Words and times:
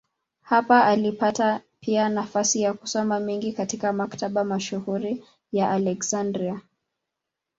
Hapa 0.41 0.85
alipata 0.85 1.61
pia 1.79 2.09
nafasi 2.09 2.61
ya 2.61 2.73
kusoma 2.73 3.19
mengi 3.19 3.53
katika 3.53 3.93
maktaba 3.93 4.43
mashuhuri 4.43 5.23
ya 5.51 5.71
Aleksandria. 5.71 6.61